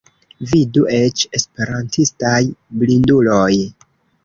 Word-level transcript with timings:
Vidu 0.53 0.85
ĉe 1.19 1.29
Esperantistaj 1.41 2.33
blinduloj. 2.81 3.55